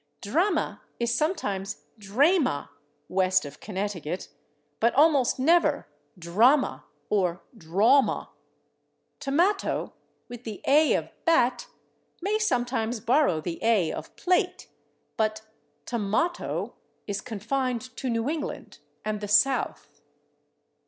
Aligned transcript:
/Drama/ 0.23 0.79
is 0.99 1.13
sometimes 1.13 1.83
/drayma/ 1.99 2.69
west 3.07 3.45
of 3.45 3.59
Connecticut, 3.59 4.29
but 4.79 4.95
almost 4.95 5.37
never 5.37 5.85
/drahma/ 6.19 6.85
or 7.11 7.43
/drawma/. 7.55 8.29
/Tomato/ 9.19 9.91
with 10.27 10.43
the 10.43 10.63
/a/ 10.67 10.97
of 10.97 11.09
/bat/, 11.27 11.67
may 12.19 12.39
sometimes 12.39 12.99
borrow 12.99 13.39
the 13.41 13.59
/a/ 13.61 13.91
of 13.93 14.15
/plate/, 14.15 14.65
but 15.17 15.43
/tomahto/ 15.85 16.73
is 17.05 17.21
confined 17.21 17.95
to 17.95 18.09
New 18.09 18.27
England 18.27 18.79
and 19.05 19.21
the 19.21 19.27
South. 19.27 20.01